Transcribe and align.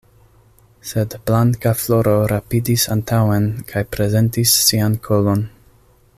Sed 0.91 1.15
Blankafloro 1.27 2.15
rapidis 2.33 2.87
antaŭen 2.97 3.47
kaj 3.73 3.85
prezentis 3.97 4.57
sian 4.65 4.97
kolon. 5.11 5.47